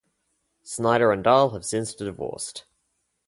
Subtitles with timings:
[0.63, 2.65] Snyder and Dahl have since divorced.